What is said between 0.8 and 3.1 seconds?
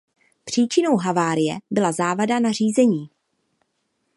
havárie byla závada na řízení.